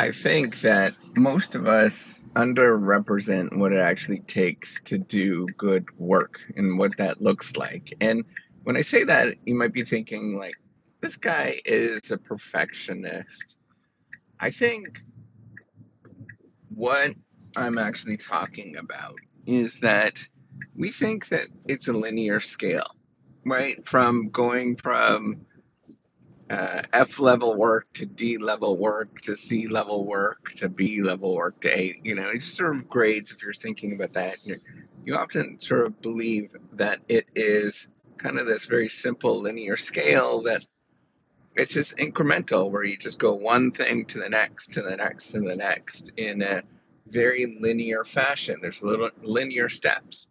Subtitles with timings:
[0.00, 1.92] I think that most of us
[2.34, 7.92] underrepresent what it actually takes to do good work and what that looks like.
[8.00, 8.24] And
[8.62, 10.54] when I say that, you might be thinking, like,
[11.02, 13.58] this guy is a perfectionist.
[14.40, 15.02] I think
[16.74, 17.14] what
[17.54, 20.26] I'm actually talking about is that
[20.74, 22.96] we think that it's a linear scale,
[23.44, 23.86] right?
[23.86, 25.44] From going from
[26.50, 31.36] uh, F level work to D level work to C level work to B level
[31.36, 32.00] work to A.
[32.02, 34.44] You know, it's sort of grades if you're thinking about that.
[34.44, 34.56] You,
[35.04, 40.42] you often sort of believe that it is kind of this very simple linear scale
[40.42, 40.66] that
[41.54, 45.28] it's just incremental where you just go one thing to the next to the next
[45.28, 46.62] to the next in a
[47.06, 48.58] very linear fashion.
[48.60, 50.28] There's little linear steps.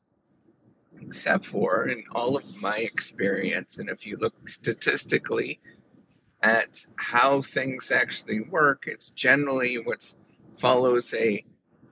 [1.01, 5.61] Except for in all of my experience, and if you look statistically,
[6.41, 10.15] at how things actually work, it's generally what
[10.57, 11.43] follows a,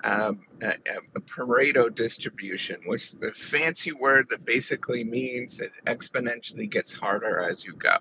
[0.04, 0.76] um, a,
[1.16, 7.42] a, Pareto distribution, which is a fancy word that basically means it exponentially gets harder
[7.42, 7.98] as you go.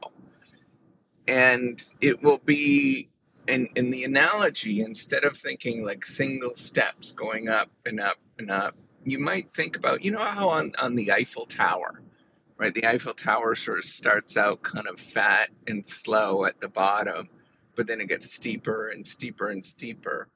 [1.27, 3.08] And it will be,
[3.48, 8.50] in, in the analogy, instead of thinking like single steps going up and up and
[8.50, 12.02] up, you might think about, you know, how on, on the Eiffel Tower,
[12.58, 12.74] right?
[12.74, 17.28] The Eiffel Tower sort of starts out kind of fat and slow at the bottom,
[17.74, 20.28] but then it gets steeper and steeper and steeper.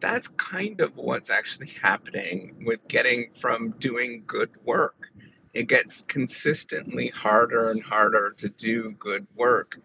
[0.00, 5.10] That's kind of what's actually happening with getting from doing good work.
[5.52, 9.80] It gets consistently harder and harder to do good work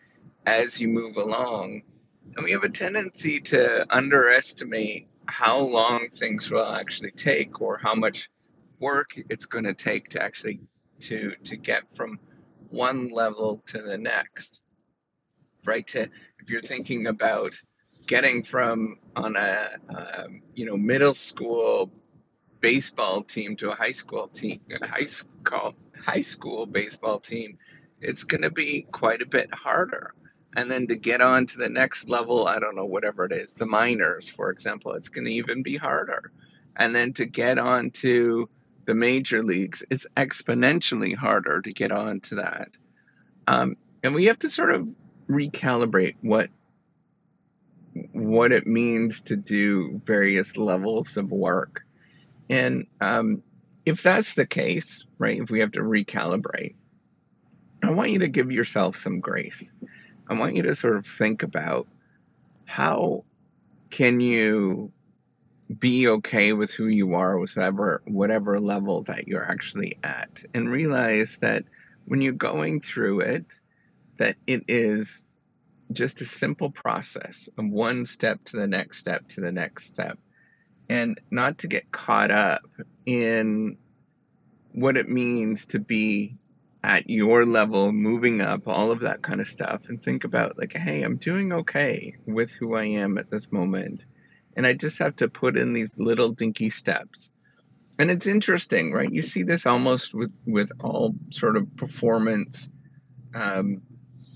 [0.45, 1.83] as you move along.
[2.35, 7.93] And we have a tendency to underestimate how long things will actually take or how
[7.93, 8.29] much
[8.79, 10.59] work it's going to take to actually
[11.02, 12.19] to to get from
[12.69, 14.61] one level to the next
[15.66, 15.86] right?
[15.88, 17.59] To if you're thinking about
[18.08, 21.92] getting from on a um, you know middle school
[22.59, 27.58] baseball team to a high school team high school high school baseball team
[28.02, 30.14] it's going to be quite a bit harder.
[30.55, 33.54] And then to get on to the next level i don't know whatever it is
[33.54, 36.32] the minors for example it's going to even be harder.
[36.76, 38.49] And then to get on to
[38.89, 42.70] the major leagues, it's exponentially harder to get onto that.
[43.45, 44.88] Um, and we have to sort of
[45.30, 46.50] recalibrate what
[48.14, 51.83] what it means to do various levels of work.
[52.50, 53.44] And um,
[53.86, 56.73] if that's the case, right, if we have to recalibrate,
[57.83, 59.54] I want you to give yourself some grace.
[60.27, 61.86] I want you to sort of think about
[62.66, 63.23] how
[63.92, 64.92] can you
[65.77, 71.27] be okay with who you are, whatever whatever level that you're actually at, and realize
[71.41, 71.63] that
[72.05, 73.45] when you're going through it,
[74.17, 75.08] that it is
[75.91, 80.17] just a simple process of one step to the next step to the next step,
[80.89, 82.63] and not to get caught up
[83.05, 83.77] in
[84.71, 86.35] what it means to be
[86.83, 90.73] at your level, moving up, all of that kind of stuff, and think about like,
[90.73, 94.02] hey, I'm doing okay with who I am at this moment
[94.55, 97.32] and I just have to put in these little dinky steps.
[97.98, 99.11] And it's interesting, right?
[99.11, 102.71] You see this almost with with all sort of performance
[103.33, 103.82] um,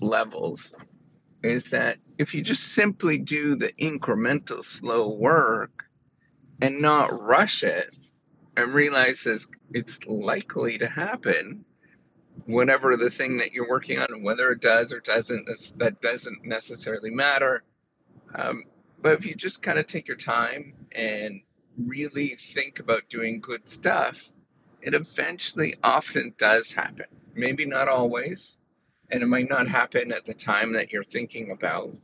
[0.00, 0.76] levels.
[1.42, 5.84] Is that if you just simply do the incremental slow work
[6.60, 7.94] and not rush it
[8.56, 9.26] and realize
[9.72, 11.64] it's likely to happen,
[12.46, 15.46] whatever the thing that you're working on, whether it does or doesn't,
[15.78, 17.62] that doesn't necessarily matter.
[18.34, 18.64] Um,
[19.04, 21.42] but if you just kind of take your time and
[21.76, 24.32] really think about doing good stuff,
[24.80, 27.04] it eventually often does happen.
[27.34, 28.58] Maybe not always,
[29.10, 31.94] and it might not happen at the time that you're thinking about.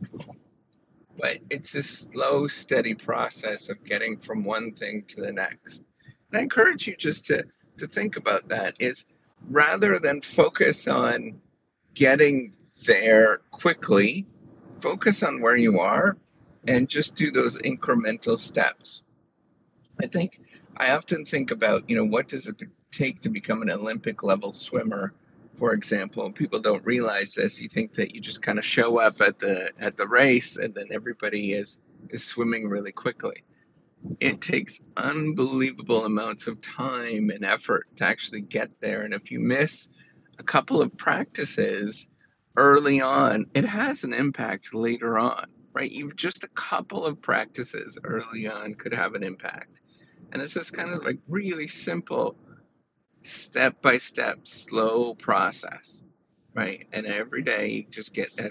[1.16, 5.82] But it's a slow, steady process of getting from one thing to the next.
[6.30, 7.46] And I encourage you just to,
[7.78, 9.06] to think about that is
[9.48, 11.40] rather than focus on
[11.94, 14.26] getting there quickly,
[14.82, 16.18] focus on where you are
[16.66, 19.02] and just do those incremental steps.
[20.00, 20.40] I think
[20.76, 24.52] I often think about, you know, what does it take to become an Olympic level
[24.52, 25.12] swimmer?
[25.56, 27.60] For example, people don't realize this.
[27.60, 30.74] You think that you just kind of show up at the at the race and
[30.74, 33.44] then everybody is is swimming really quickly.
[34.18, 39.02] It takes unbelievable amounts of time and effort to actually get there.
[39.02, 39.90] And if you miss
[40.38, 42.08] a couple of practices
[42.56, 45.90] early on, it has an impact later on right?
[45.90, 49.80] You've just a couple of practices early on could have an impact.
[50.32, 52.36] And it's just kind of like really simple,
[53.24, 56.02] step by step, slow process,
[56.54, 56.86] right?
[56.92, 58.50] And every day you just get a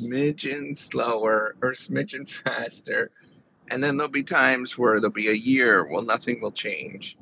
[0.00, 3.10] smidgen slower or smidgen faster
[3.70, 7.16] And then there'll be times where there'll be a year, well, nothing will change.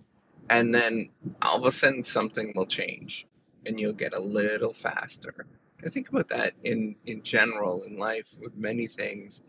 [0.50, 1.11] And then
[1.43, 3.26] all of a sudden something will change
[3.67, 5.46] and you'll get a little faster.
[5.84, 9.42] I think about that in, in general in life with many things.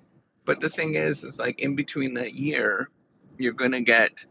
[0.43, 2.89] But the thing is, is like in between that year,
[3.37, 4.25] you're to get,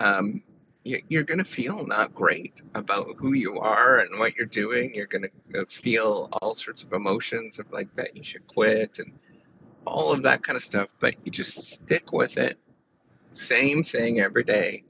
[0.00, 0.42] um,
[0.84, 4.94] you- you're going to feel not great about who you are and what you're doing.
[4.94, 9.12] You're going to feel all sorts of emotions of like that you should quit and
[9.86, 10.94] all of that kind of stuff.
[10.98, 12.58] But you just stick with it,
[13.32, 14.84] same thing every day.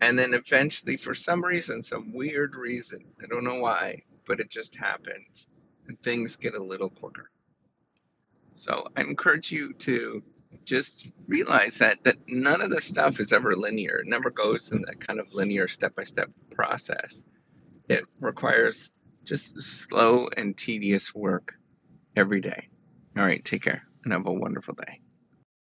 [0.00, 4.50] And then eventually, for some reason, some weird reason, I don't know why, but it
[4.50, 5.48] just happens
[5.88, 7.30] and things get a little quicker.
[8.54, 10.22] So I encourage you to
[10.64, 13.98] just realize that that none of this stuff is ever linear.
[13.98, 17.24] It never goes in that kind of linear step by step process.
[17.88, 18.92] It requires
[19.24, 21.54] just slow and tedious work
[22.16, 22.68] every day.
[23.16, 25.03] All right, take care and have a wonderful day.